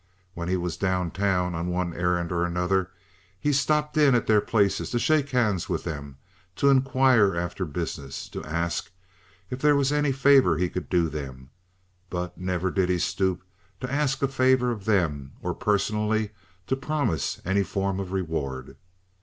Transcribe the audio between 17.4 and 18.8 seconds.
any form of reward.